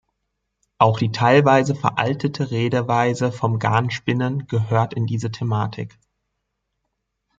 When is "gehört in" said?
4.47-5.05